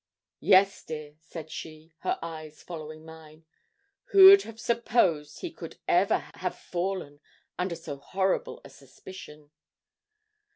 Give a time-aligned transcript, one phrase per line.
[0.39, 3.45] 'Yes, dear,' said she, her eyes following mine;
[4.05, 7.19] 'who'd have supposed he could ever have have fallen
[7.59, 9.51] under so horrible a suspicion?'